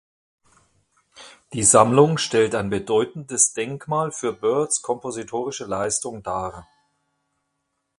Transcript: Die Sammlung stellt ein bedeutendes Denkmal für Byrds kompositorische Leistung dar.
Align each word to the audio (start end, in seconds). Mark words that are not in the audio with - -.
Die 1.53 1.61
Sammlung 1.63 2.17
stellt 2.17 2.55
ein 2.55 2.71
bedeutendes 2.71 3.53
Denkmal 3.53 4.11
für 4.11 4.33
Byrds 4.33 4.81
kompositorische 4.81 5.65
Leistung 5.65 6.23
dar. 6.23 6.67